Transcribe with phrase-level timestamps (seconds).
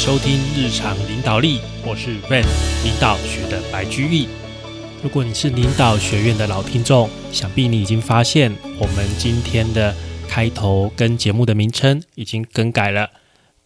[0.00, 2.42] 收听日常领导力，我是 Van
[2.82, 4.28] 领导学的白居易。
[5.02, 9.94] 如果你是领导学院的老听众，想必你已经发现，我们今天的
[10.26, 13.10] 开头跟节目的名称已经更改了，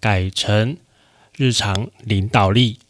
[0.00, 0.76] 改成
[1.36, 2.80] 日常领导力。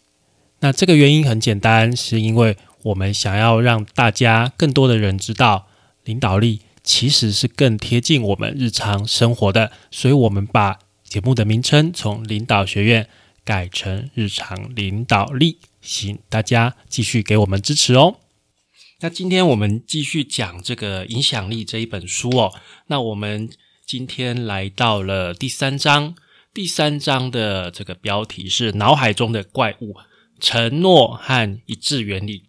[0.61, 5.67] 那这个原因很简单，是因为我们想要让大家更多的人知道，
[6.05, 13.07] 领导力其实是更贴近我们日常生活的，所以我们把节目的名称从领导学院
[13.45, 18.17] 改成日常领导力，请大家继续给我们支持哦。
[19.01, 22.55] 那今天我们继续讲这个影响力这一本书哦。
[22.87, 23.51] 那我们
[23.85, 26.15] 今天来到了第三章，
[26.55, 29.97] 第三章的这个标题是“脑海中的怪物：
[30.41, 32.45] 承诺和一致原理”。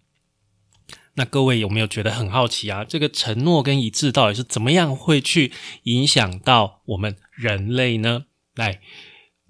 [1.16, 2.86] 那各位有没有觉得很好奇啊？
[2.86, 5.52] 这个承诺跟一致到底是怎么样会去
[5.84, 8.26] 影响到我们人类呢？
[8.54, 8.80] 来。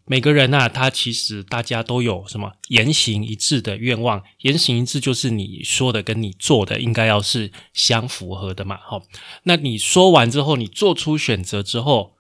[0.08, 4.24] 每个人呐，他其实大家都有什么言行一致的愿望。
[4.42, 8.78] 言行一致就是你说的跟你做的应该要是相符合的嘛。
[8.78, 9.02] 好，
[9.44, 12.16] 那你说完之后，你做出选择之后，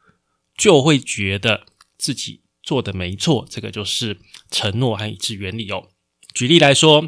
[0.57, 1.65] 就会觉得
[1.95, 3.45] 自己做的没错。
[3.47, 5.89] 这个就是承诺和一致原理哦。
[6.33, 7.07] 举例来说，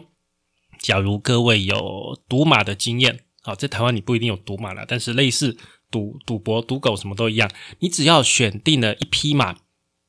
[0.80, 5.58] 假如各位有赌马的经验，好，在台湾你不一定有赌马了，但是类似
[5.90, 9.58] 赌赌博、赌狗什么都一样，你只要选定了一匹马。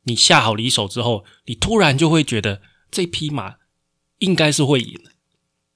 [0.09, 3.57] 你下好离手之后，你突然就会觉得这匹马
[4.19, 4.99] 应该是会赢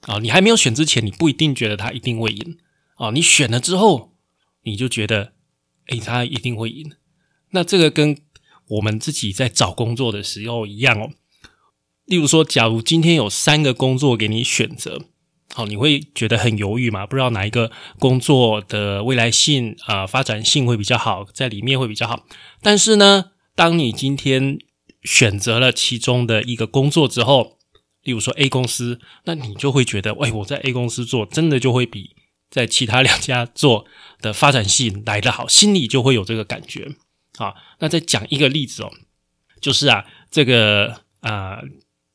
[0.01, 0.19] 啊！
[0.19, 2.59] 你还没有选之前，你不一定觉得它一定会赢
[2.97, 3.11] 啊！
[3.11, 4.15] 你选了之后，
[4.63, 5.35] 你就觉得
[5.87, 6.91] 哎，它一定会赢。
[7.51, 8.17] 那这个跟
[8.69, 11.11] 我们自己在找工作的时候一样哦。
[12.07, 15.05] 例如说，假如今天有三个工作给你选择，
[15.55, 17.07] 好，你会觉得很犹豫嘛？
[17.07, 22.25] 不知道哪一个工作的未来性啊、发展性会比较好，在里面会比较好。
[22.63, 23.32] 但是呢？
[23.55, 24.59] 当你今天
[25.03, 27.59] 选择了其中的一个工作之后，
[28.03, 32.17] 例如说 A 公司，那你就会觉得，喂，我在 A 公司做，真的就会比
[32.51, 33.85] 在其他两家做
[34.21, 36.89] 的发展性来得好，心里就会有这个感觉。
[37.37, 38.91] 好，那再讲一个例子哦，
[39.61, 41.61] 就是啊，这个啊，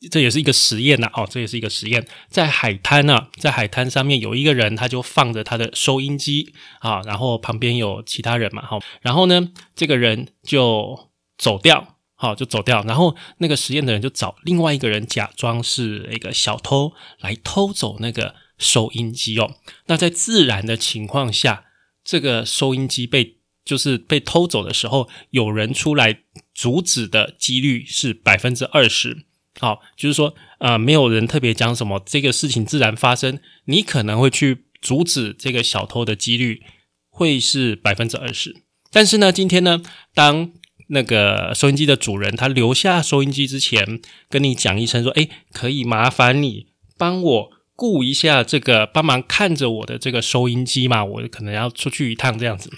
[0.09, 11.06] 这也是一个实验呐，哦，这也是一个实验，在海滩呢，在海滩上面有一个人，他就放着他的收音机啊，然后旁边有其他人嘛，好，然后呢，这个人就。
[11.37, 12.83] 走掉，好，就走掉。
[12.83, 19.55] 然后那个实验的人就找另外一个人，假装是一个小偷来偷走那个收音机哦。
[19.85, 21.65] 那在自然的情况下，
[22.03, 26.21] 这个收音机被就是被偷走的时候，有人出来
[26.53, 29.25] 阻止的几率是百分之二十。
[29.59, 36.61] 好，就是说，呃，没有人特别讲什么，这个事情自然发生，你可能会去阻止这个小偷的几率
[37.09, 38.63] 会是百分之二十。
[38.91, 39.81] 但是呢，今天呢，
[40.13, 40.51] 当
[40.87, 46.67] 那个收音机的主人，他留下收音机之前，跟你讲一声说：“哎，可以麻烦你
[46.97, 51.03] 帮我顾一下这个，帮忙看着我的这个收音机嘛？
[51.03, 52.71] 我可能要出去一趟这样子。”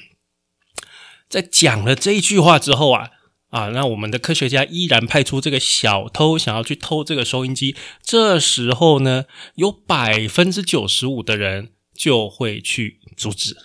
[1.29, 3.09] 在讲了这一句话之后啊，
[3.49, 7.75] 啊，那我们的科学家依然派出这个小偷想要去偷这个收音机。
[8.01, 13.55] 这时候呢，有百分之九十五的人就会去阻止，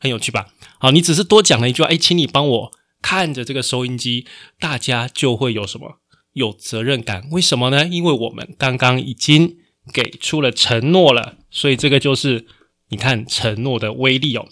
[0.00, 0.48] 很有趣吧？
[0.80, 2.72] 好，你只是多讲了一句话：“哎，请你帮我。”
[3.04, 4.26] 看着这个收音机，
[4.58, 6.00] 大家就会有什么
[6.32, 7.28] 有责任感？
[7.32, 7.86] 为什么呢？
[7.86, 9.58] 因为我们刚刚已经
[9.92, 12.46] 给出了承诺了，所以这个就是
[12.88, 14.48] 你看承诺的威力哦。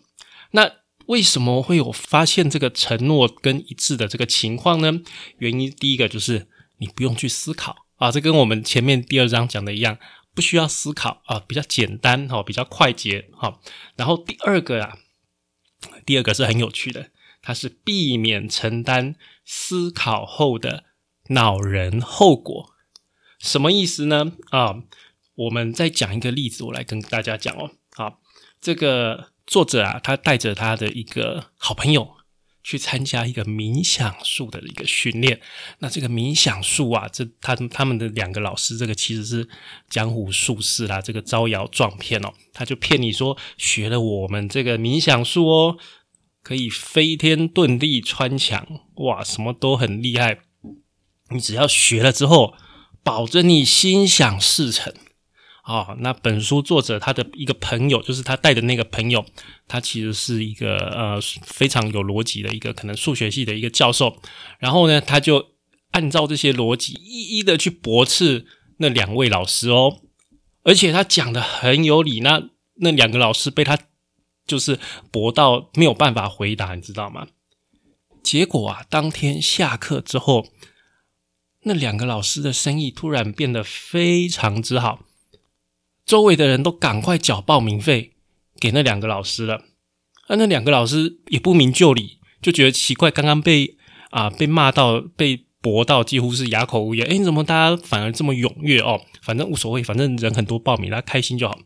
[0.50, 0.70] 那
[1.06, 5.00] 为什么会有发现这个承诺跟一致的这个情况呢？
[5.38, 6.46] 原因第一个就是
[6.76, 9.96] 你不用去思考啊，这跟我们前面第二章讲的一样，
[10.34, 13.58] 不需要思考啊，比较简单哈，比较快捷哈。
[13.96, 14.98] 然后第二个啊，
[16.04, 17.08] 第二个是很有趣的。
[17.42, 20.84] 它是避免承担思考后的
[21.28, 22.72] 恼人后果，
[23.38, 24.32] 什么意思呢？
[24.50, 24.84] 啊，
[25.34, 27.72] 我们再讲一个例子，我来跟大家讲哦。
[27.94, 28.20] 好，
[28.60, 32.08] 这个作者啊，他带着他的一个好朋友
[32.62, 35.41] 去参加一个冥想术的一个训练。
[35.81, 39.49] 那这个冥想术啊，这他他们的两个老师，这个其实是
[39.90, 45.78] 江湖术士啦，这个招摇撞骗哦，他就骗你说学了我们这个冥想术哦。
[46.43, 48.67] 可以飞天遁地穿墙，
[48.97, 50.41] 哇，什么都很厉害。
[51.31, 52.55] 你只要学了之后，
[53.05, 54.93] 保证你心想事成
[55.62, 55.97] 啊！
[56.00, 59.25] 那本书作者他的一个朋友，就是他带的那个朋友，
[59.69, 64.21] 他其实是一个呃非常有逻辑的一个可能数学系的一个教授。
[64.59, 65.53] 然后呢，他就
[65.93, 68.47] 按照这些逻辑一一的去驳斥
[68.79, 70.00] 那两位老师哦，
[70.65, 72.19] 而且他讲的很有理。
[72.21, 72.50] 那
[72.81, 73.79] 那两个老师被他。
[74.52, 74.78] 就是
[75.10, 77.28] 博到没有办法回答，你知道吗？
[78.22, 80.46] 结果啊，当天下课之后，
[81.62, 85.06] 那两个老师的生意突然变得非常之好，
[86.04, 88.12] 周围的人都赶快缴报名费
[88.60, 89.64] 给那两个老师了。
[90.28, 93.78] 那两个老师也不明就里，就觉得奇怪，刚刚被
[94.10, 97.06] 啊被骂到被驳到几乎是哑口无言。
[97.06, 99.00] 哎，怎么大家反而这么踊跃哦？
[99.22, 101.58] 反正无所谓，反正人很多报名，大家开心就好。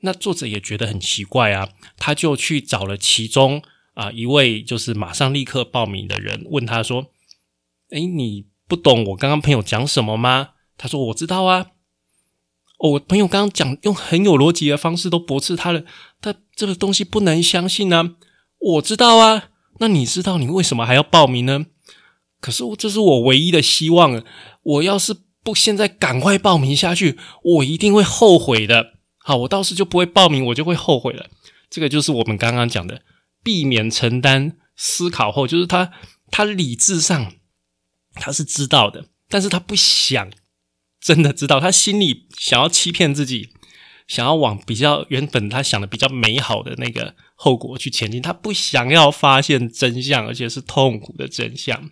[0.00, 3.62] 那作者也觉得很奇怪啊，他就去找了其中
[3.94, 7.06] 啊一位就是马上立刻报名的人，问他说
[7.90, 11.72] ：“哎，你不懂我刚刚朋友讲什么吗？”他说：“我知道啊。”，
[12.78, 15.82] 我朋友刚刚讲用很有逻辑的方式都驳斥他了，
[16.20, 18.14] 他这个东西不能相信呢。
[18.60, 19.50] 我知道啊，
[19.80, 21.66] 那你知道你为什么还要报名呢？
[22.40, 24.22] 可是这是我唯一的希望，
[24.62, 28.97] 我要是不现在赶快报名下去，我一定会后悔的。
[29.28, 31.28] 好，我到时就不会报名，我就会后悔了。
[31.68, 33.02] 这个就是我们刚刚讲的，
[33.44, 34.56] 避免承担。
[34.74, 35.92] 思考后，就是他，
[36.30, 37.34] 他理智上
[38.14, 40.30] 他是知道的，但是他不想
[40.98, 43.50] 真的知道，他心里想要欺骗自己，
[44.06, 51.90] 想要往比较原本他想的比较美好的那个后果去前进，他不想要发现真相，而且是痛苦的真相。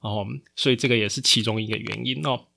[0.00, 2.48] 哦，所以这个也是其中一个原因哦。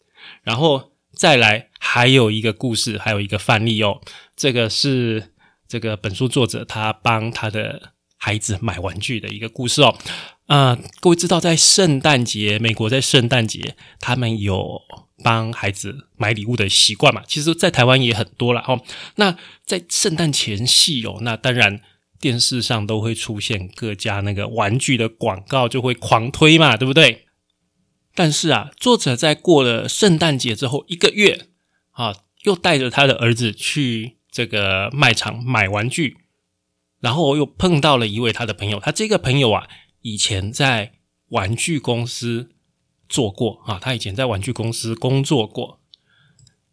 [0.43, 0.91] 然后。
[1.19, 3.99] 再来，还有一个故事，还有一个范例哦。
[4.37, 5.33] 这个是
[5.67, 9.97] 这个本书作者他帮他的孩子买玩具的一个故事哦。
[10.45, 14.81] 啊，各位知道，在圣诞节，美国在圣诞节，他们有
[15.21, 17.21] 帮孩子买礼物的习惯嘛？
[17.27, 18.81] 其实，在台湾也很多了哦。
[19.17, 21.81] 那在圣诞前夕哦，那当然
[22.21, 27.25] 电视上都会出现各家那个玩具的广告，就会狂推嘛，对不对？
[28.19, 31.47] 但是啊，作者在过了圣诞节之后一个月
[31.91, 32.13] 啊，
[32.43, 36.17] 又带着他的儿子去这个卖场买玩具，
[36.99, 38.77] 然后又碰到了一位他的朋友。
[38.81, 39.69] 他这个朋友啊，
[40.01, 40.95] 以前在
[41.29, 42.49] 玩具公司
[43.07, 45.79] 做过啊，他以前在玩具公司工作过。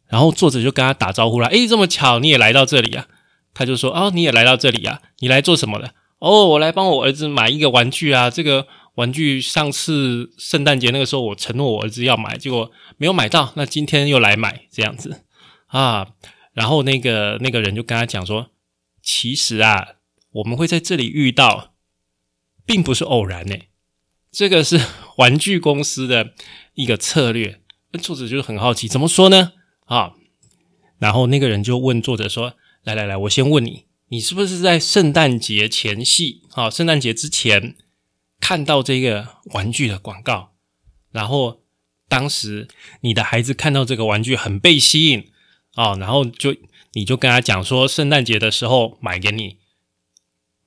[0.08, 3.06] 然后作者就跟他打招呼了：“诶，这么巧你也来到这里啊？”
[3.54, 5.00] 他就说：“哦，你也来到这里啊？
[5.20, 5.94] 你来做什么的？
[6.18, 8.66] 哦，我来帮我儿子买一个玩具啊，这个。”
[8.96, 13.52] 玩具上次圣诞节那个时候，我承诺我儿子要买，结果没有买到。
[13.56, 15.24] 那今天又来买这样子
[15.66, 16.08] 啊，
[16.52, 18.50] 然后那个那个人就跟他讲说
[19.02, 19.96] ：“其实啊，
[20.32, 21.74] 我们会在这里遇到，
[22.64, 23.54] 并不是偶然呢。
[24.32, 24.80] 这个是
[25.18, 26.32] 玩具公司的
[26.74, 27.60] 一个策略。”
[28.00, 29.52] 作者就是很好奇，怎么说呢？
[29.84, 30.14] 啊，
[30.98, 36.42] 然后那个人就问作者说：“来来来，我先问你，你是不是在圣诞节前夕？
[36.52, 37.76] 啊，圣诞节之前？”
[38.40, 40.54] 看到这个玩具的广告，
[41.10, 41.62] 然后
[42.08, 42.68] 当时
[43.00, 45.30] 你的孩子看到这个玩具很被吸引
[45.74, 46.54] 哦，然后就
[46.92, 49.58] 你就跟他讲说圣诞节的时候买给你，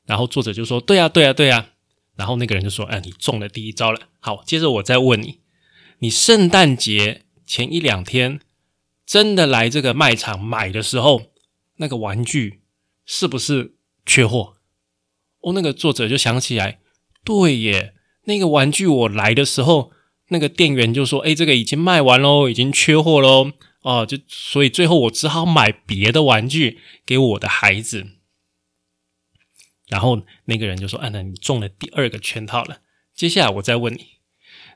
[0.05, 1.69] 然后作者就说对啊对啊对啊，
[2.15, 5.39] 然后那个人就说哎你中了第一招了，好，接着我再问你，
[5.99, 8.41] 你圣诞节前一两天
[9.05, 11.31] 真的来这个卖场买的时候，
[11.77, 12.61] 那个玩具
[13.05, 13.75] 是不是
[14.05, 14.57] 缺货？
[15.39, 16.79] 哦，那个作者就想起来。
[17.29, 17.93] 对耶，
[18.23, 19.91] 那个玩具我来的时候，
[20.29, 23.51] 那个店员就说：“哎，这个已经卖完喽，已经缺货喽。”
[23.85, 28.07] 哦，就所以最后我只好买别的玩具给我的孩子。
[29.87, 32.79] 然后那个人就说：“啊，那你中了第二个圈套了。
[33.13, 34.07] 接下来我再问你，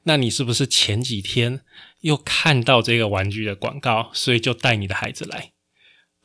[0.03, 1.61] 那你是不是前几天
[2.01, 5.53] 又看到这个玩具的广告，所以就带你的孩子来？”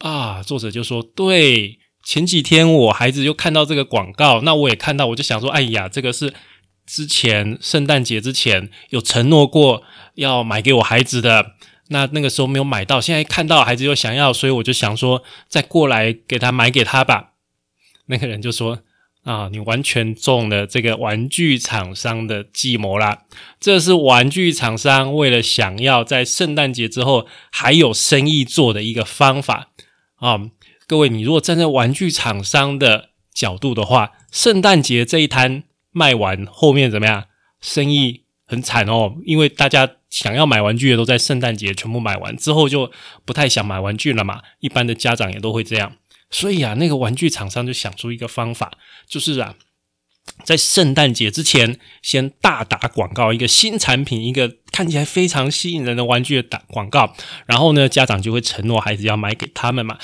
[0.01, 6.33] 啊，作者就说：“对。”前几天我孩子又看到这个广告，那我也看到，我就想说，哎呀，这个是
[6.87, 9.83] 之前圣诞节之前有承诺过
[10.15, 11.53] 要买给我孩子的，
[11.89, 17.35] 那那个时候没有买到，现在看到孩子又想要，所以我就想说，再过来给他买给他吧。
[18.07, 18.79] 那个人就说
[19.25, 23.25] ：“啊，你完全中了这个玩具厂商的计谋啦！
[23.61, 29.69] 这是玩具厂商为了想要在圣诞节之后还有生意做的一个方法
[30.15, 30.49] 啊。”
[30.89, 37.27] 各位，你如果站在玩具厂商的角度的话，圣诞节这一摊卖完，后面怎么样？
[37.61, 42.91] 生意很惨哦，因为大家想要买玩具的都在圣诞节全部买完之后，就
[43.27, 44.41] 不太想买玩具了嘛。
[44.61, 45.93] 一般的家长也都会这样，
[46.31, 48.73] 所以啊，那个玩具厂商就想出一个方法，
[49.07, 49.57] 就是啊，
[50.43, 57.15] 在圣诞节之前先大打广告，一个新产品，一个看起来非常吸引人的玩具的打广告，
[57.45, 59.99] 然后呢，家长就会承诺孩子要买给他们嘛。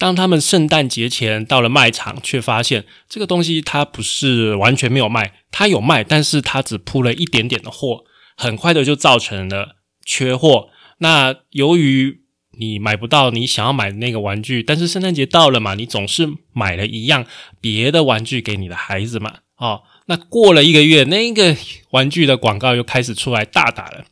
[0.00, 8.04] 当他们圣诞节前到了卖场，却发现这个东西它不是完全没有卖，它有卖，但是它只铺了一点点的货，
[8.34, 9.76] 很快的就造成了
[10.06, 10.70] 缺货。
[10.98, 12.22] 那由于
[12.58, 17.26] 你买不到你想要买的那个玩具，但是圣诞节到了嘛，你总是买了一样
[17.60, 21.54] 别的玩具给你的孩子嘛，哦，那过了一个月，那个
[21.90, 24.06] 玩具的广告又开始出来大打了。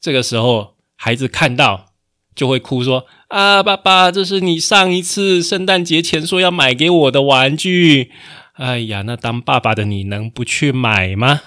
[0.00, 1.93] 这个时候孩子看到
[2.34, 8.10] 就会哭说：“啊，爸爸，这是你上一次圣诞节前说要买给我的玩具。”
[8.54, 11.42] 哎呀，那当爸爸的你能不去买吗？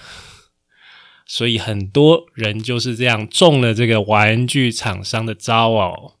[1.26, 6.14] 所以很多人就是这样中了这个玩具厂商的招哦。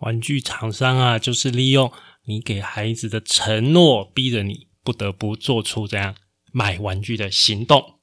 [0.00, 1.90] 玩具厂商啊，就是利用
[2.24, 6.14] 你给孩子的承诺，逼着你不得不做出这样
[6.52, 7.94] 买玩具的行动。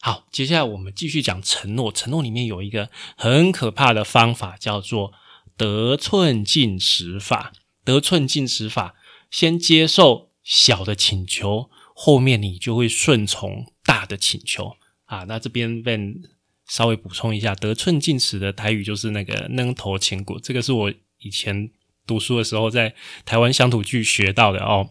[0.00, 1.90] 好，接下来我们继续讲承诺。
[1.90, 5.12] 承诺里面有一个很可怕的方法，叫做
[5.58, 7.52] 得寸进尺法。
[7.84, 8.94] 得寸进尺法，
[9.30, 15.24] 先接受小的请求，后面你就会顺从大的请求啊。
[15.24, 16.20] 那这边 Ben
[16.66, 20.92] 稍微补充一下，得寸进尺的台语就是那个扔头千骨，这个是我。
[21.20, 21.70] 以前
[22.06, 24.90] 读书的时候，在台湾乡土剧学到的哦。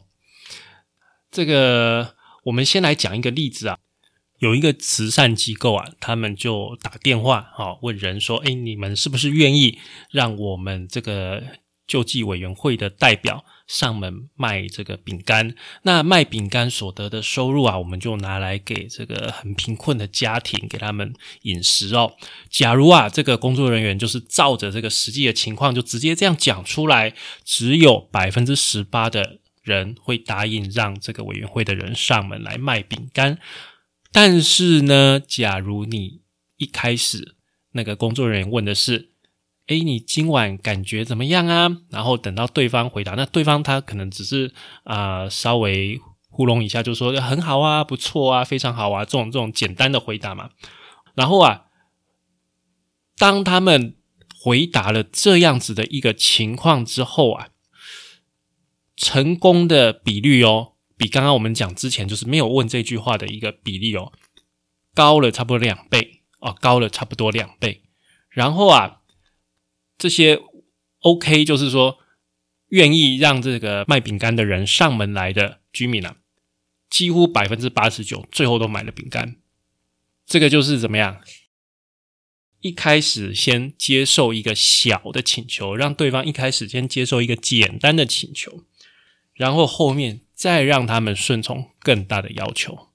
[1.32, 3.78] 这个我们先来讲一个例子啊。
[4.40, 9.80] 有一个慈善机构啊，他们就打电话啊问人说：“哎，你们是不是愿意
[10.12, 11.44] 让我们这个？”
[11.88, 21.14] 救济委员会的代表上门卖这个饼干，那卖饼干所得的收入啊，我们就拿来给这个很贫困的家庭给他们
[21.44, 22.18] 饮食哦。
[22.50, 27.14] 假如啊，这个工作人员就是照着这个实际的情况，就直接这样讲出来，
[27.46, 33.40] 只有百分之十八的人会答应让这个委员会的人上门来卖饼干。
[34.20, 36.22] 但是呢，假如你
[36.56, 37.36] 一开始
[37.74, 39.12] 那个工作人员问的是。
[39.68, 41.70] 哎，你今晚感觉怎么样啊？
[41.90, 44.52] 然后等到对方回答，那对方他可能只是
[44.86, 50.50] 啊稍微糊弄一下，就说很好啊，不错啊，非常好啊，这种这种简单的回答嘛。
[51.14, 51.66] 然后啊，
[53.18, 53.98] 当他们
[54.40, 57.50] 回答了这样子的一个情况之后啊，
[58.96, 64.12] 成功的比率哦，比刚刚我们讲之前就是没有问这句话的一个比例哦，
[64.94, 67.84] 高了差不多两倍哦，高了差不多两倍。
[68.30, 69.02] 然后啊。
[70.00, 70.40] 这些
[71.00, 71.98] OK，就是说
[72.68, 76.18] 愿意让这个卖饼干的人上门来的居民啊，
[76.88, 79.38] 几乎百分之八十九最后都买了饼干。
[80.24, 81.20] 这个就是怎么样？
[82.60, 88.64] 一开始先接受一个小的请求，让对方一开始先接受一个简单的请求，
[89.34, 92.90] 然后后面再让他们顺从更大的要求。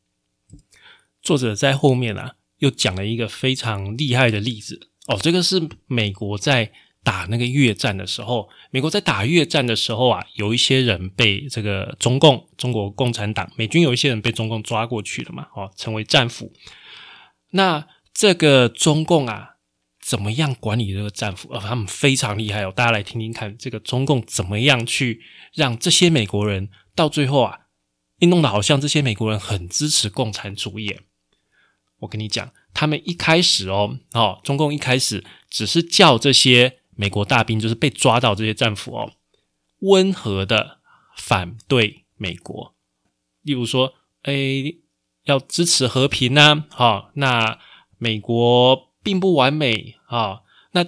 [1.20, 6.72] 作者在后面啊，又讲了一个非常厉害的例子哦，这个是美国在。
[7.04, 16.52] 打那个越战的时候，美国在打越战的时候啊，有一些人被这个中共、中国共产党、美军有一些人被中共抓过去了嘛，哦，成为战俘。
[17.50, 17.84] 那
[18.14, 19.56] 这个中共啊，
[20.00, 21.52] 怎么样管理这个战俘？
[21.52, 25.20] 呃，他们非常厉害哦，大家来听听看，这个中共怎么样去
[25.54, 27.60] 让这些美国人到最后啊，
[28.18, 31.00] 一弄得好像这些美国人很支持共产主义。
[32.00, 36.78] 我跟你讲，他们一开始哦，哦，中共一开始只是叫这些。
[36.94, 39.12] 美国大兵就是被抓到这些战俘哦，
[39.78, 40.78] 温和的
[41.16, 42.74] 反对美国，
[43.40, 43.94] 例如说，
[44.24, 44.74] 哎，
[45.24, 47.58] 要支持和平呐，哈，那
[47.96, 50.42] 美国并不完美啊。
[50.72, 50.86] 那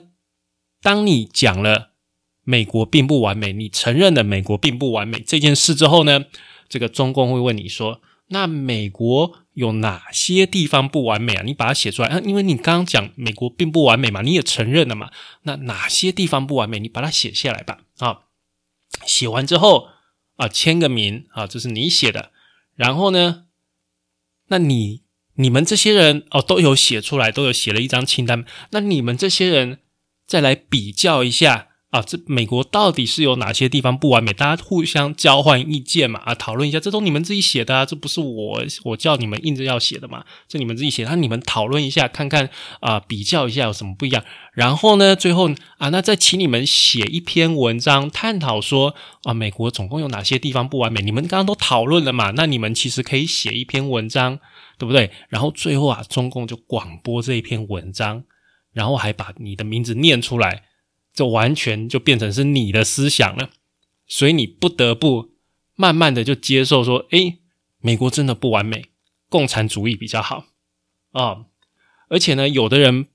[0.82, 1.93] 当你讲了
[2.44, 6.24] 美国并不完美，你承认了美国并不完美这件事之后呢，
[6.68, 9.38] 这个中共会问你说，那美国？
[9.54, 11.44] 有哪些地方不完美啊？
[11.44, 12.20] 你把它写出来啊！
[12.24, 15.12] 因为你刚刚讲美国并不完美嘛，你也承认了嘛。
[15.42, 16.80] 那哪些地方不完美？
[16.80, 17.78] 你把它写下来吧。
[17.98, 18.22] 啊，
[19.06, 19.90] 写完之后
[20.34, 22.32] 啊，签个名啊，这是你写的。
[22.74, 23.44] 然后呢，
[24.48, 25.02] 那你
[25.34, 28.44] 你们这些人哦，都有写出来，都有写了一张清单。
[28.72, 29.78] 那你们这些人
[30.26, 31.68] 再来比较一下。
[31.94, 34.32] 啊，这美国到底是有哪些地方不完美？
[34.32, 44.24] 大家互相交换意见嘛，啊，讨论一下，这都你们自己写的啊，这不是我我叫你们硬着要写的嘛，这你们自己写，那你们讨论一下，看看啊，比较一下有什么不一样。
[44.54, 45.48] 然后呢，最后
[45.78, 51.00] 啊，那再请你们写一篇文章，探讨说啊，美国总共有哪些地方不完美？
[51.00, 54.40] 你们刚刚都讨论了嘛，那你们其实可以写一篇文章，
[54.78, 55.12] 对不对？
[55.28, 58.24] 然后最后啊，中共就广播这一篇文章，
[58.72, 60.64] 然后还把你的名字念出来。
[61.14, 63.50] 这完全就变成是你的思想了，
[64.08, 65.30] 所以你不得不
[65.76, 67.38] 慢慢的就接受说，诶，
[67.80, 68.86] 美国真的不完美，
[69.28, 70.46] 共产主义比较好
[71.12, 71.46] 啊。
[72.08, 73.06] 而且呢，有的人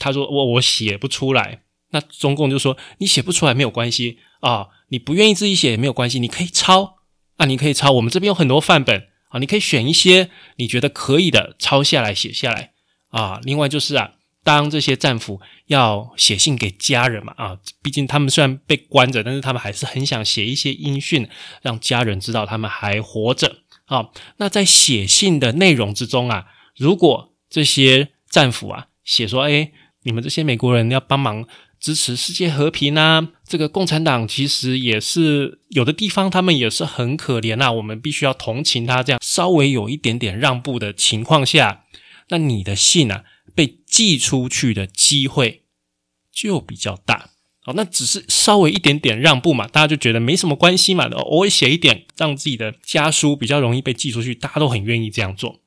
[0.00, 6.96] 他说我我写不出来，那中共就说你写不出来没有关系啊，你不愿意自己写也没有关系，你可以抄
[7.36, 12.72] 啊，你可以抄，我们这边有很多范本啊，你可以选一些你觉得可以的抄下来写下来
[13.10, 13.40] 啊。
[13.44, 14.14] 另外就是啊。
[14.46, 21.28] 当这些战俘要写信给家人嘛，啊，毕竟他们虽然被关着，但是他们还是很想写一些音讯，
[21.62, 24.10] 让家人知道他们还活着啊。
[24.36, 29.72] 那在写信的内容之中啊，如果这些战俘啊写说，哎，
[30.04, 31.44] 你们这些美国人要帮忙
[31.80, 33.26] 支持世界和平啊！
[33.44, 39.02] 这个共产党其实也是有的地方，他们也是很可怜啊，我们必须要同情他。
[39.02, 41.82] 这样稍微有一点点让步的情况下，
[42.28, 43.24] 那你的信啊
[43.56, 45.64] 被寄出去的机会
[46.30, 47.30] 就比较大。
[47.60, 51.06] 好，那只是稍微一点点让步嘛，大家就觉得没什么关系嘛。
[51.06, 55.60] 偶尔写一点，让自己的家书比较容易被寄出去，大家都很愿意这样做。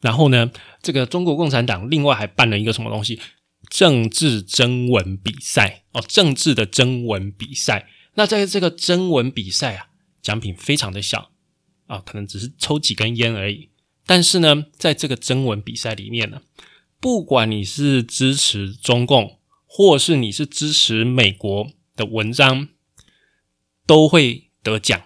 [0.00, 3.18] 然后呢，这个中国共产党另外还办了一个什么东西？
[3.68, 7.88] 政治征文比赛哦，政治的征文比赛。
[8.14, 9.88] 那在这个征文比赛啊，
[10.22, 11.32] 奖品非常的小
[11.86, 13.70] 啊，可能只是抽几根烟而已。
[14.06, 16.42] 但是呢，在这个征文比赛里面呢，
[17.00, 22.68] 不管你是支持中共，或是你是支持美国的文章，
[23.86, 25.02] 都会得奖，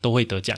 [0.00, 0.56] 都会得奖。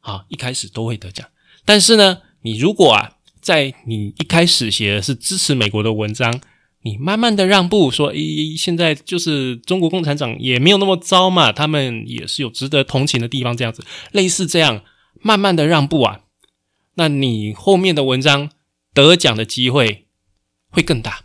[0.00, 1.26] 啊，一开始都会得奖。
[1.64, 6.40] 但是呢，你如果啊，在你一开始写的是支持美国的文章，
[6.82, 14.84] 你慢慢的让步，说，咦，现在就是中国共产党也没有那么糟嘛，他们也是有值得同情的地方，这样子，类似这样，
[15.20, 16.20] 慢慢的让步啊，
[16.94, 18.50] 那你后面的文章
[18.94, 20.05] 得奖的机会
[20.76, 21.20] 会更大。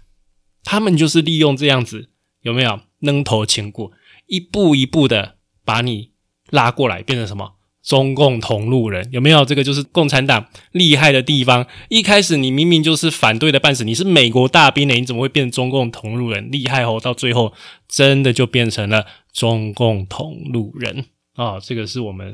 [0.63, 2.07] 他们就是利用这样子，
[2.43, 3.91] 有没有扔头前过，
[4.27, 6.11] 一步一步的把你
[6.49, 9.09] 拉过来，变成什么中共同路人？
[9.11, 9.43] 有没有？
[9.43, 11.67] 这个就是共产党厉害的地方。
[11.89, 16.49] 一开始你明明就是反对的半死，你是美国大兵呢，你怎么会变成中共同路人？
[16.49, 16.97] 厉害哦！
[17.03, 17.53] 到最后
[17.89, 21.59] 真的就变成了中共同路人啊！
[21.59, 22.33] 这个是我们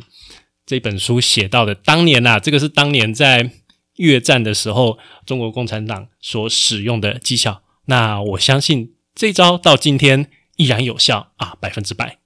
[0.65, 1.73] 这本书写到的。
[1.73, 3.49] 当年呐，这个是当年在
[3.97, 7.61] 越战的时候，中国共产党所使用的技巧。
[7.85, 12.19] 那我相信这招到今天依然有效啊，百分之百。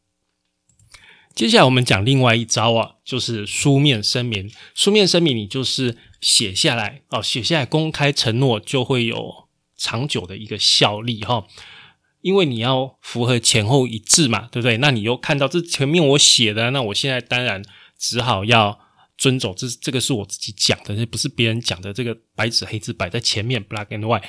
[1.33, 4.51] 接下来我们讲另外一招啊，就是书面声明。
[4.75, 9.47] 书面声明你就是写下来哦，写下来公开承诺就会有
[9.77, 11.47] 长久的一个效力哈。
[12.19, 14.77] 因为你要符合前后一致嘛，对不对？
[14.77, 17.63] 那你又看到这前面我写的，那我现在当然
[17.97, 18.77] 只好要
[19.21, 19.53] 遵守。
[19.53, 21.93] 这这个是我自己讲的，这不是别人讲的。
[21.93, 24.23] 这个白纸黑字摆在前面，black and white。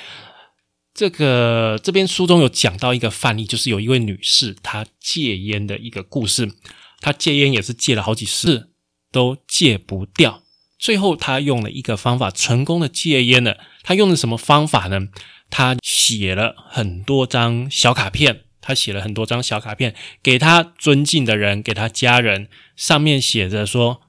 [0.93, 6.53] 这个这边书中有讲到一个范例，就是有一位女士她戒烟的一个故事。
[7.01, 8.69] 她戒烟也是戒了好几次，
[9.11, 10.43] 都戒不掉。
[10.77, 13.57] 最后她用了一个方法，成功的戒烟了。
[13.81, 15.07] 她用的什么方法呢？
[15.49, 24.02] 她写了很多张小卡片，她写了很多张小卡片给她尊敬的人，给她家人，上面写着说：“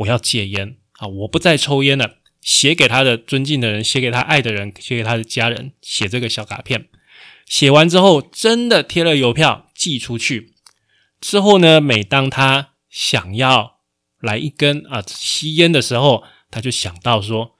[0.00, 6.88] 我要戒烟啊，我不再抽烟了。”写给他的尊敬的人，写给他爱的人，写给他的家人，写这个小卡片。
[7.44, 10.54] 写完之后，真的贴了邮票寄出去。
[11.20, 13.80] 之后呢，每当他想要
[14.20, 17.56] 来一根啊吸烟的时候，他就想到说：“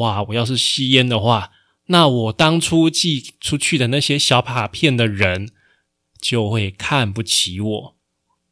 [0.00, 1.50] 哇，我要是吸烟的话，
[1.88, 5.50] 那我当初寄出去的那些小卡片的人
[6.18, 7.93] 就会看不起我。”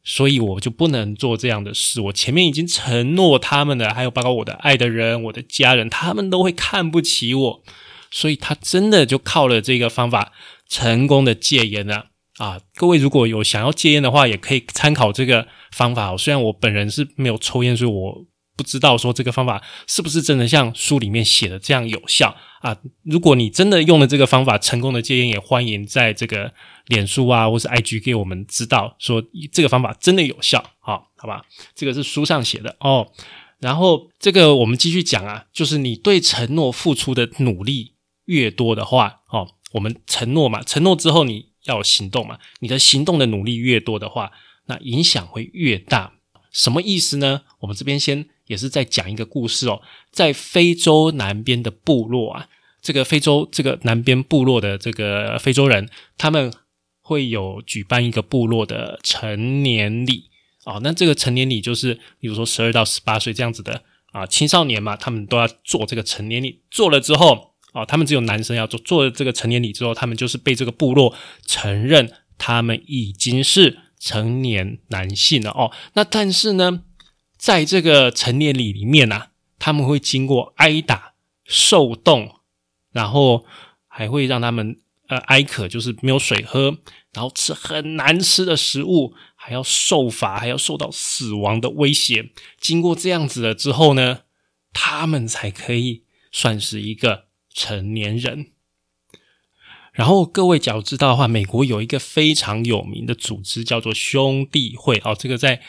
[0.05, 2.01] 所以我就不能做这样的事。
[2.01, 7.63] 我前面已经承诺他们的，还有包括我的爱的人、我的家人，他们都会看不起我。
[8.11, 10.33] 所以他真的就靠了这个方法，
[10.69, 12.61] 成功的戒烟了啊！
[12.75, 16.15] 各位如果有想要戒烟的话，也可以参考这个方法。
[16.17, 22.77] 虽然我本人是没有抽烟，所以我不知道说这个方法是不是真的像书里面写的这样有效啊？
[23.03, 26.53] 如果你真的用了这个方法，成功的戒烟，也欢迎在这个。
[26.87, 31.45] 脸书啊，或是 IG 给我们知道说这个方法真的有效，好好吧？
[31.77, 33.13] 这个是书上写的哦。
[33.61, 44.33] 然后这个我们继续讲啊，就是你对承诺付出的努力越多的话，哦，我们承诺嘛，承诺之后你要行动嘛，你的行动的努力越多的话，
[44.67, 46.15] 那影响会越大。
[46.51, 47.43] 什么意思呢？
[47.61, 52.49] 我们这边先也是在讲一个故事哦，在非洲南边的部落啊，
[52.81, 56.53] 这个非洲这个南边部落的这个非洲人，他们。
[57.05, 60.31] 会有举办一个部落的成年礼
[60.63, 66.61] 啊，那这个成年礼就是，比如说十二到十八岁这样子的啊青少年嘛，他们都要做这个成年礼。
[66.71, 68.79] 做了之后啊，他们只有男生要做。
[68.79, 71.13] 做了这个成年礼之后，他们就是被这个部落
[71.45, 75.73] 承认他们已经是成年男性了哦。
[75.95, 76.83] 那但是呢，
[77.43, 82.37] 在这个成年礼里面呢，他们会经过挨打、受冻，
[82.93, 83.45] 然后
[83.89, 84.79] 还会让他们。
[85.09, 86.79] 呃，挨渴就是没有水喝，
[87.13, 92.31] 然后吃很难吃的食物，还要受罚，还要受到死亡的威胁。
[92.59, 94.21] 经过这样子了之后呢，
[94.73, 98.53] 他们才可以算是一个成年人。
[99.93, 105.61] 然后各位假如知道的话，美国有一个非常有名的组织叫做兄弟会哦，这个在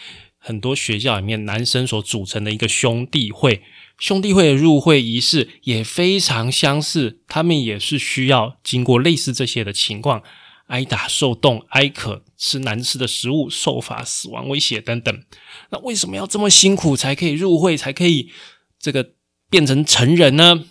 [0.45, 3.63] 很多学校里面男生所组成的一个兄弟会，
[3.97, 10.21] 兄弟会的入会仪式也非常相似，他们也是需要经过类似这些的情况，
[10.67, 15.23] 挨打、受冻、挨渴、吃难吃的食物、受罚、死亡威胁等等。
[15.69, 18.29] 那为什么要这么辛苦才可以入会，才可以
[18.77, 19.13] 这个
[19.49, 20.65] 变成成人呢？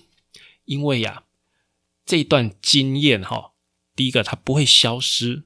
[0.66, 1.22] 因为呀，
[2.04, 3.52] 这段经验哈。
[3.96, 5.44] 第一个，它不会消失；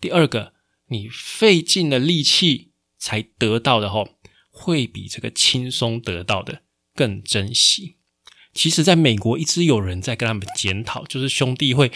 [0.00, 0.54] 第二个，
[0.88, 4.08] 你费尽了力气才得到的吼，
[4.50, 6.62] 会比这个轻松得到的
[6.94, 7.96] 更珍惜。
[8.52, 11.90] 其实，在美国一直有人在跟他们检讨，就是兄弟会，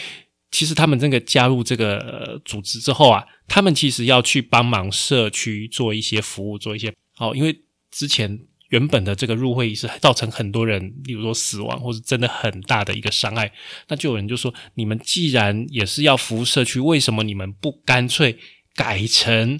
[0.51, 8.39] 其实他们这个加入这个组织之后啊，他们其实要去帮忙社区做一些服务，做一些哦，因为之前。
[8.71, 13.51] 原本的这个入会仪式造成很多人，例如说死亡，或是真的很大的一个伤害，
[13.89, 18.37] 那就有人就说：你们既然也是要服务社区，为什么你们不干脆
[18.73, 19.59] 改成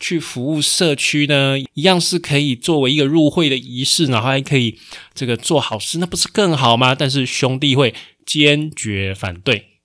[0.00, 1.58] 去服务社区呢？
[1.74, 4.80] 一样是可以作为一个入会的仪式，然后还可以
[5.14, 6.94] 这个做好事，那不是更好吗？
[6.94, 9.82] 但是兄弟会坚决反对。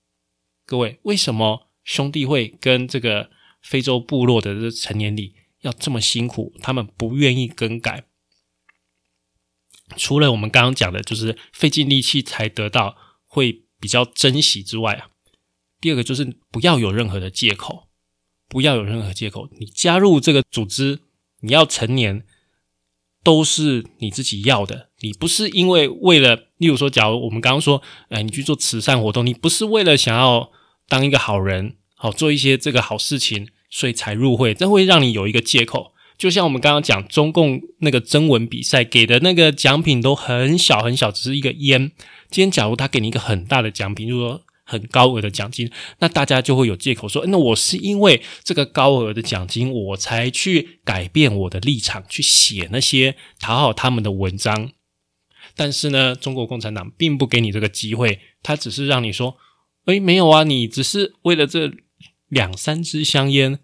[0.66, 3.30] 各位，为什么兄弟会跟这个
[3.62, 6.56] 非洲部落的这成年礼要这么辛苦？
[6.62, 8.06] 他们不愿意更改。
[9.98, 12.96] 除了我们刚刚讲的，就是费尽力气才得到，
[13.28, 15.10] 会比较珍惜之外啊，
[15.80, 17.88] 第二个就是不要有任何的借口，
[18.56, 19.50] 不要有任何借口。
[19.60, 21.00] 你加入这个组织，
[21.42, 22.24] 你要成年，
[23.22, 24.88] 都是你自己要的。
[25.02, 30.52] 你不是因为为了，例如说，假如我们刚刚说，哎，你去做慈善活动，你不是为了想要
[30.88, 35.92] 当一个好人，好做一些这个好事情，所以才入会，这会让你有一个借口。
[36.18, 41.92] 就像我们刚刚讲中共那个征文比赛给的那个奖品都很小很小，只是一个烟。
[42.32, 54.72] 今天假如他给你一个很大的奖品，就是说很高额的奖金，那大家就会有借口说，那我是因为这个高额的奖金，我才去改变我的立场，去写那些讨好他们的文章。
[55.56, 59.38] 但是呢，中国共产党并不给你这个机会，他只是让你说，
[59.86, 61.72] 诶，没有啊，你只是为了这
[62.28, 63.60] 两三支香烟，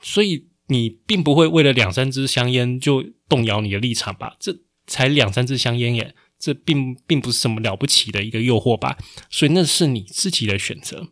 [0.00, 0.48] 所以。
[0.68, 4.36] 你并不会为了两三支香烟就动摇你的立场吧？
[4.40, 4.52] 这
[4.84, 8.96] 才两三支香烟耶，这并并不是什么了不起的一个诱惑吧？
[9.30, 11.08] 所以那是你自己的选择，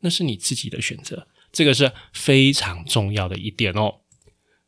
[0.00, 3.96] 那是你自己的选择，这个是非常重要的一点哦。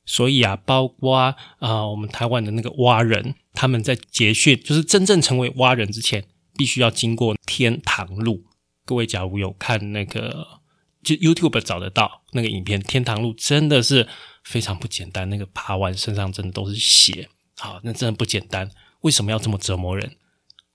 [0.05, 6.25] 所以啊，包括啊，我们台湾的那个蛙人，他们在结训，就是真正成为蛙人之前，
[6.57, 8.45] 必须要经过天堂路。
[8.85, 10.61] 各位假如有看那个。
[11.03, 14.09] 就 YouTube 找得到那个影片，《天堂路》真的是
[14.43, 15.31] 非常不简单。
[15.31, 18.69] 那个爬完身上真的都是血，好，那真的不简单。
[19.07, 20.17] 为什么要这么折磨人？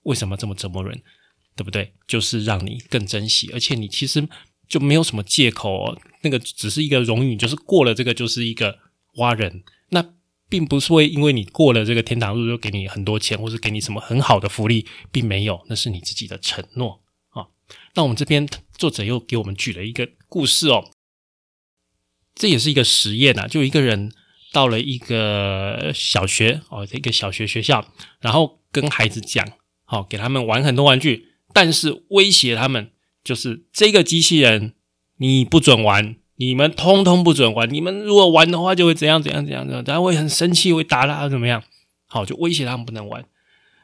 [0.04, 1.02] 为什么这么折磨人？
[1.54, 1.92] 对不对？
[2.06, 4.26] 就是让你更珍惜，而且你其实
[4.66, 5.70] 就没有什么借口。
[5.84, 6.00] 哦。
[6.22, 8.78] 那个只是一个荣誉，就是过了这个就是一个
[9.18, 9.62] 挖人。
[9.90, 10.02] 那
[10.48, 17.46] 并不是会因为你过了这个天堂路就给你很多钱，或是给你什么很好的福利，并没有，那是你自己的承诺啊。
[17.94, 20.08] 那我们这边作者又给我们举了一个。
[20.28, 20.90] 故事哦，
[22.34, 23.46] 这也是一个实验呐。
[23.46, 24.10] 就一个人
[24.52, 27.86] 到了一个小学哦，一个小学学校，
[28.20, 29.46] 然后跟孩子讲，
[29.84, 32.90] 好给他们玩很多玩具，但是威胁他们，
[33.24, 34.74] 就是这个机器人
[35.16, 41.62] 你不准玩，你们通通不准玩，你们如果玩的话就会怎样怎样怎样的，然后会很生气，会打他怎么样？
[42.06, 43.24] 好，就威胁他们不能玩。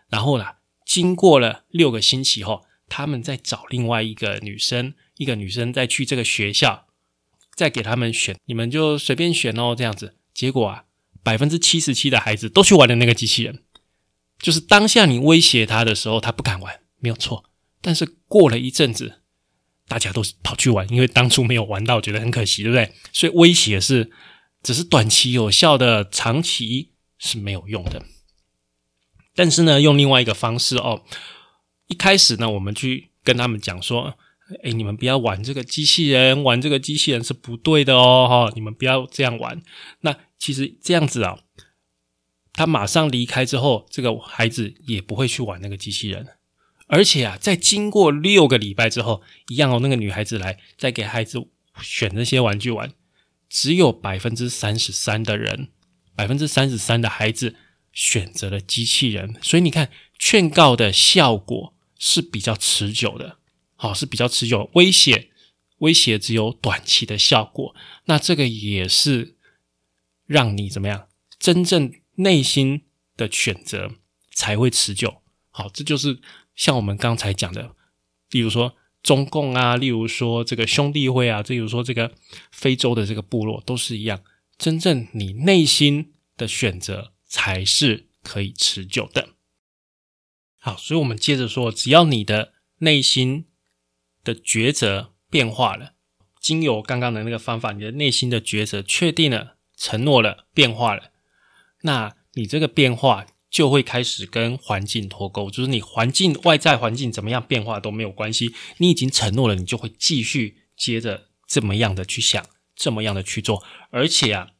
[0.09, 0.44] 然后呢，
[0.85, 4.94] 经过了六个星期后，他们再找另外一个女生。
[5.16, 6.87] 一个女生再去这个学校，
[7.57, 10.14] 再给他们选，你们就随便选哦，这样子。
[10.38, 10.85] 结果啊，
[11.24, 13.64] 百分之七十七的孩子都去玩了那个机器人，
[14.38, 17.51] 就是当下你威胁他的时候，他不敢玩，没有错。
[17.81, 19.22] 但是过了一阵子，
[19.88, 22.94] 大家都跑去玩，因为当初没有玩到，觉得很可惜，对不对？
[23.12, 24.12] 所以威胁是
[24.62, 28.05] 只是短期有效的，长期是没有用的。
[29.35, 31.03] 但是呢，用另外一个方式哦，
[31.88, 34.16] 一开始呢，我们去跟他们讲说。
[34.64, 38.53] 哎，你们不要玩这个机器人，玩这个机器人是不对的哦，哈！
[38.55, 39.61] 你们不要这样玩。
[40.01, 41.40] 那其实这样子啊，
[42.53, 46.27] 他马上离开之后，这个孩子也不会去玩那个机器人。
[46.87, 51.46] 而且啊，在经过六个礼拜之后，一样哦，那个女孩子来再给孩子
[51.83, 52.92] 选那些玩具玩，
[53.48, 55.68] 只有百分之三十三的人，
[56.14, 57.57] 百分之三十三的孩子
[57.92, 59.35] 选择了机器人。
[59.42, 63.38] 所以你看，劝告的效果是比较持久的。
[63.81, 65.31] 好是比较持久，威胁
[65.79, 69.37] 威胁只有短期的效果，那这个也是
[70.29, 71.09] 让你怎么样？
[71.41, 72.83] 真正内心
[73.17, 73.93] 的选择
[74.31, 75.23] 才会持久。
[75.51, 76.21] 好，这就是
[76.55, 77.75] 像我们刚才讲的，
[78.31, 82.12] 例如说中共啊，例如说这个兄弟会啊，例如说这个
[82.53, 84.23] 非洲的这个部落，都是一样。
[84.59, 89.31] 真正你内心的选择才是可以持久的。
[90.59, 93.47] 好，所以我们接着说，只要你的内心
[94.25, 95.95] 的抉择变化了，
[96.41, 101.12] 经由刚刚的那个方法，你的内心的抉择确定了、承诺了、变化了，
[101.83, 114.51] 那你这个变化就会开始跟环境脱钩，就是你环境外在环境怎么样变化都没有关系，你已经承诺了，你就会继续接着这么样的去想，这么样的去做，而且啊，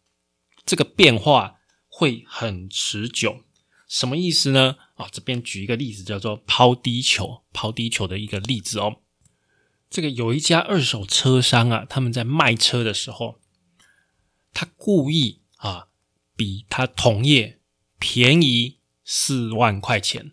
[0.65, 1.57] 这个变化
[1.89, 3.43] 会很持久。
[3.89, 4.77] 什么意思呢？
[4.95, 9.01] 啊，这边举一个例子，叫做抛低球，抛低球的一个例子哦。
[9.91, 13.41] 这个有一家二手车商啊，他们在卖车的时候，
[14.59, 15.87] 他故意啊，
[16.35, 17.61] 比他同业
[18.01, 20.33] 便宜四万块钱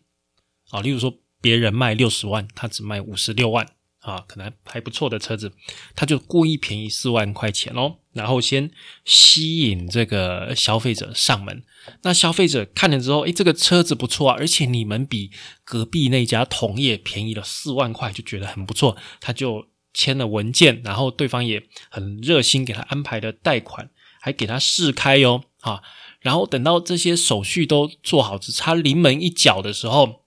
[0.71, 0.81] 啊。
[0.81, 3.67] 例如说，别人卖六十万，他只卖五十六万。
[3.99, 5.51] 啊，可能还不错的车子，
[5.95, 8.69] 他就故意便宜四万块钱哦，然后先
[9.03, 11.63] 吸引这个消费者上门。
[12.03, 15.31] 那消费者看了之后，诶，这个车子不错啊，而且你们比
[15.63, 23.89] 隔壁那家同业便宜了四万块，就觉得很不错，他就签了文件，然后对方也很热心给他安排的贷款，
[24.25, 25.83] 还给他试开哟，啊，
[26.19, 30.23] 然后等到这些手续都做好，只差临门一脚的时候，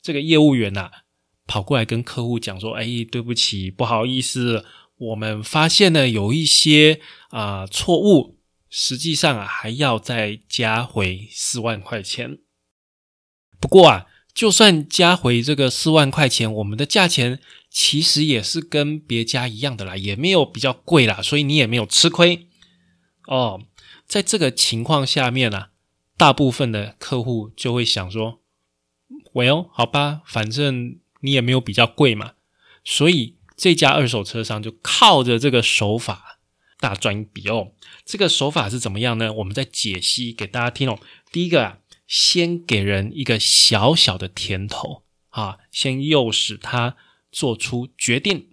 [0.00, 0.90] 这个业务员呐。
[1.46, 4.64] 跑过来跟客户讲说：“哎，对不起，不好意思，
[4.96, 8.38] 我们发现呢有一些啊错误，
[8.70, 12.38] 实际上啊还要再加回四万块钱。
[13.60, 22.46] 不过啊，就算加回这个四万块钱，我们的价钱其实也是跟别家一样的啦，也没有比较贵啦，所以你也没有吃亏
[23.30, 23.62] 哦。
[24.06, 25.68] 在这个情况下面呢，
[26.16, 28.40] 大部分的客户就会想说
[29.32, 32.32] ：‘Well，好吧，反正’。”你也没有比较贵嘛，
[32.82, 36.38] 所以这家二手车商就靠着这个手法
[36.78, 37.72] 大赚一笔哦。
[38.06, 39.30] 这个手法是怎么样呢？
[39.30, 40.98] 我们在解析给大家听哦。
[41.30, 46.96] 第一个啊，先给人一个小小的甜头啊，先诱使他
[47.30, 48.48] 做出决定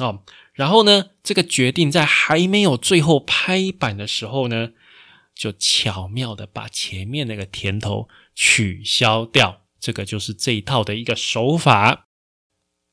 [0.00, 0.22] 哦。
[0.62, 4.70] 然后呢，这个决定在还没有最后拍板的时候呢，
[5.34, 9.62] 就巧妙的把前面那个甜头取消掉。
[9.80, 12.06] 这个就是这一套的一个手法，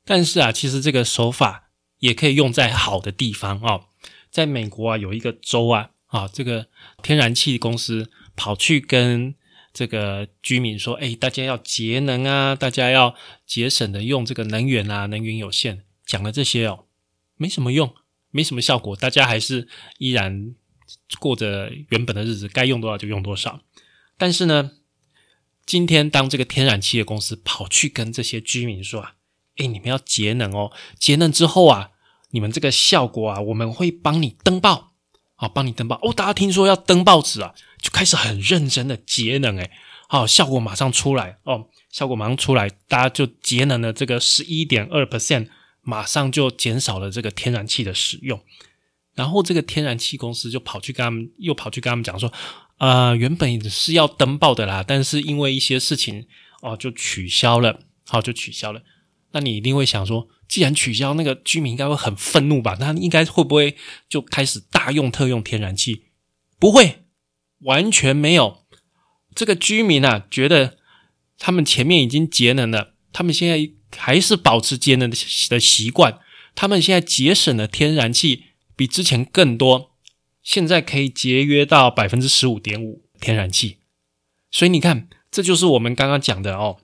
[0.03, 3.85] 但是啊，其实这个手法也可以用在好的地方哦。
[4.31, 6.65] 在美国啊，有一个州啊，啊，这个
[7.03, 9.35] 天然气公司跑去跟
[9.71, 13.13] 这个居民说：“哎，大家要节能啊，大家要
[13.45, 16.85] 节省的用这个能源啊，能源有限。”讲了这些哦，
[17.39, 17.95] 没什么用，
[18.29, 20.53] 没什么效果，大家还是依然
[21.19, 23.61] 过着原本的日子，该用多少就用多少。
[24.15, 24.73] 但是呢？
[25.65, 29.13] 今天，当这个天然气的公司跑去跟这些居民说：“啊，
[29.57, 31.91] 哎，你们要节能哦，节能之后啊，
[32.31, 34.93] 你们这个效果啊，我们会帮你登报，
[35.35, 36.11] 啊，帮你登报哦。
[36.11, 39.69] 大家听说要登报纸啊，就开始很认真的节能，哎，
[40.07, 45.49] 好，效果马上出来哦，效果马上出来，大家就节能了这个十一点二 percent，
[45.89, 48.39] 马上就减少了这个天然气的使用。
[49.15, 52.31] 然后这个天然气公司就跑去跟他们，又跑去跟他们讲说。”
[52.79, 56.25] 啊，原本是要登报的啦，但是因为一些事情
[56.61, 58.81] 哦，就取消了，好，就取消了。
[59.33, 62.77] 那你一定会想说，既然取消，那个居民应该会很愤怒吧？
[62.79, 63.75] 那应该会不会
[64.07, 66.05] 就开始大用特用天然气？
[66.57, 67.03] 不会，
[67.63, 68.63] 完全没有。
[69.35, 70.77] 这个居民啊，觉得
[71.37, 75.17] 他们前面已经节能了，他们现在还是保持节能的
[75.49, 76.19] 的习惯，
[76.55, 79.91] 他们现在节省的天然气比之前更多。
[80.41, 83.77] 现在可以节约到百分之十五点五天然气，
[84.49, 86.77] 所以你看，这就是我们刚刚讲的哦。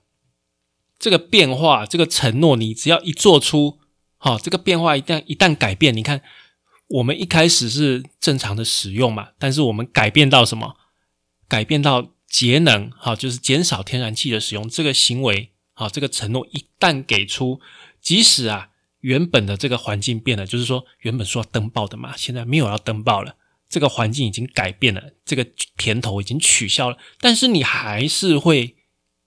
[0.99, 3.79] 这个变化，这个承诺，你只要一做出，
[4.17, 6.21] 好，这个变化一旦一旦改变，你看，
[6.87, 10.75] 我们一开始是正常的使用嘛，但是我们改变到什么？
[11.47, 14.69] 改变到节能，好，就是减少天然气的使用。
[14.69, 17.59] 这个行为，好，这个承诺一旦给出，
[18.01, 18.69] 即使啊，
[19.01, 23.35] 原本的这个环境变了，就是说原本说要登报的嘛，现在没有要登报了。
[23.67, 28.77] 这个环境已经改变了，这个甜头已经取消了，但是你还是会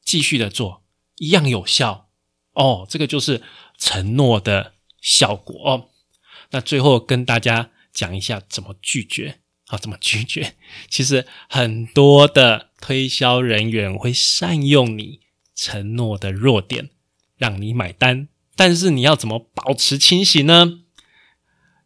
[0.02, 0.84] 继续的做，
[1.16, 2.08] 一样有效
[2.54, 2.86] 哦。
[2.88, 3.42] 这个就是
[3.76, 5.88] 承诺的效果哦。
[6.50, 9.76] 那最后跟大家讲一下怎么拒绝啊？
[9.76, 10.54] 怎么拒绝？
[10.88, 15.20] 其实很多的推销人员会善用你
[15.60, 16.90] 承诺的弱点，
[17.36, 18.28] 让你买单。
[18.54, 20.82] 但是你要怎么保持清醒呢？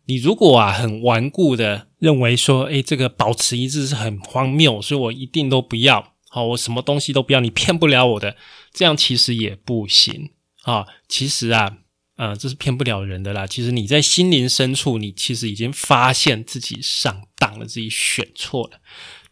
[0.04, 8.36] 你如果啊很顽固的认为说，诶，这个保持一致是很荒谬，所以我一定都不要，好，我什么东西都不要，你骗不了我的，
[8.74, 10.32] 这样其实也不行
[10.64, 10.86] 啊。
[11.08, 11.78] 其实啊，
[12.16, 13.46] 呃，这是骗不了人的啦。
[13.46, 18.80] 其实你在心灵深处，你其实已经发现自己上当了，自己选错了。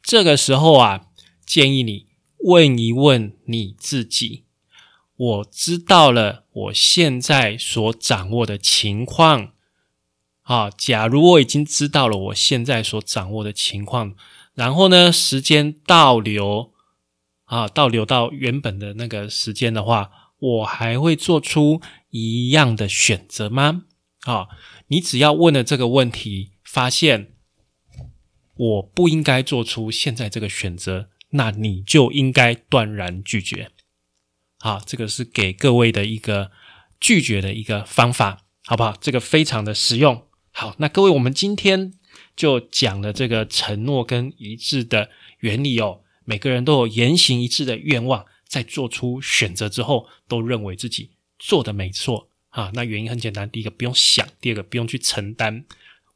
[0.03, 1.07] 这个时候啊，
[1.45, 2.07] 建议你
[2.45, 4.45] 问一问你自己：
[5.17, 9.53] 我知道了我现在所掌握的情况
[10.43, 10.71] 啊。
[10.71, 14.15] 假如我已经知道了我现在所掌握的情况，
[14.55, 16.73] 然后呢，时间倒流
[17.45, 23.83] 啊，倒流到原本的那个时间的话，我还会做出一样的选择吗？
[24.23, 24.49] 啊，
[24.89, 27.35] 你只要问了这个问题，发现
[28.57, 33.71] 我不应该做出现在这个选择，那你就应该断然拒绝。
[34.59, 36.51] 好，这个是给各位的一个
[37.01, 38.95] 拒绝的一个方法，好不好？
[39.01, 40.27] 这个非常的实用。
[40.53, 41.95] 好，那各位，我们今天
[42.37, 46.01] 就讲了这个承诺跟一致的原理哦。
[46.25, 52.29] 每个人都有言行一致的愿望，在做出选择之后，都认为自己做的没错。
[52.51, 55.65] 啊，那原因很简单，第一个不用想，第二个不用去承担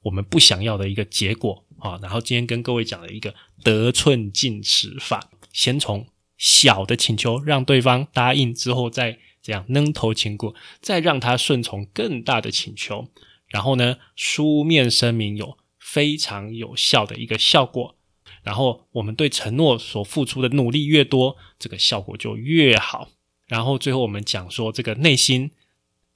[0.03, 1.98] 我们不想要的一个结果啊。
[2.02, 6.06] 然后今天跟各位讲了一个得寸进尺法，先从
[6.37, 13.08] 小的请求让对方答应之后，再这样扔头请过，再让他顺从更大的请求。
[13.48, 17.96] 然后呢，书面声明有非常有效的一个效果。
[18.42, 23.08] 然后我们对承诺所付出的努力越多，这个效果就越好。
[23.46, 25.50] 然后最后我们讲说这个内心。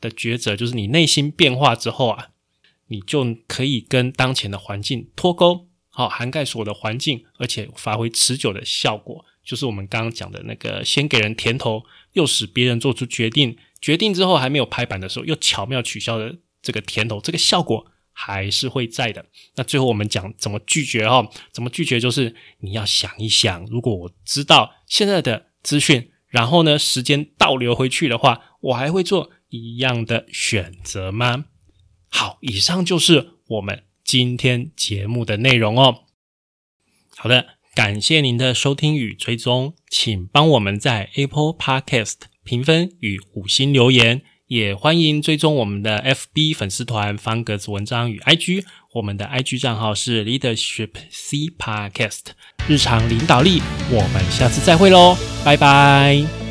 [0.01, 2.29] 的抉择就是你内心变化之后啊，
[2.89, 9.25] 你就可以跟当前的环境脱钩，好涵盖所有的环境，而且发挥持久的效果。
[9.45, 19.25] 就是我们刚刚讲的那个，先给人甜头，又使别人做出决定，决定之后还没有拍板的时候，又巧妙取消的这个甜头，这个效果还是会在的。
[19.57, 21.27] 那最后我们讲怎么拒绝哈？
[21.53, 21.99] 怎么拒绝？
[21.99, 29.31] 就是你要想一想，如果我知道现在的资讯，然后呢，时间倒流回去的话，我还会做。
[29.51, 31.47] 一样的选择吗？
[32.09, 36.05] 好，以上就是我们今天节目的内容哦。
[37.17, 52.21] 好的，感谢您的收听与追踪，请帮我们在 Apple Podcast 评分与五星留言，也欢迎追踪我们的 FB 粉丝团方格子文章与 IG，我们的 IG 账号是 Leadership C Podcast，
[52.67, 53.61] 日常领导力。
[53.91, 56.48] 我们下次再会喽，拜拜。